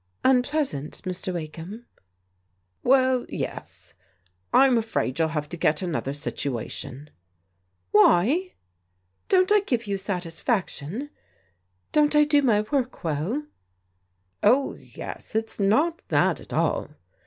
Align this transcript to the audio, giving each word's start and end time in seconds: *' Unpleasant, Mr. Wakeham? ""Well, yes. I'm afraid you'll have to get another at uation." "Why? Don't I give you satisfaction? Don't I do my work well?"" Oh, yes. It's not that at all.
*' 0.23 0.23
Unpleasant, 0.25 1.03
Mr. 1.03 1.31
Wakeham? 1.31 1.85
""Well, 2.83 3.23
yes. 3.29 3.93
I'm 4.51 4.75
afraid 4.79 5.19
you'll 5.19 5.27
have 5.27 5.47
to 5.49 5.57
get 5.57 5.83
another 5.83 6.09
at 6.09 6.17
uation." 6.17 7.09
"Why? 7.91 8.53
Don't 9.29 9.51
I 9.51 9.59
give 9.59 9.85
you 9.85 9.99
satisfaction? 9.99 11.11
Don't 11.91 12.15
I 12.15 12.23
do 12.23 12.41
my 12.41 12.61
work 12.61 13.03
well?"" 13.03 13.43
Oh, 14.41 14.73
yes. 14.73 15.35
It's 15.35 15.59
not 15.59 16.01
that 16.07 16.41
at 16.41 16.51
all. 16.51 16.95